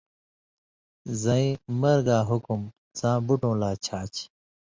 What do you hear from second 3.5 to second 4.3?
لا چھا چھی،